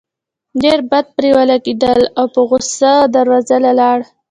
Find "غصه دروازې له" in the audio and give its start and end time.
2.49-3.71